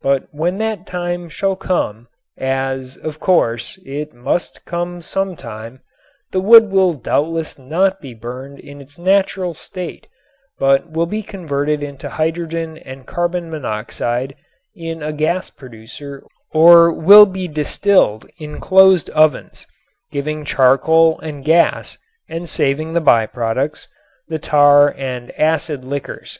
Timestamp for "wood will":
6.40-6.94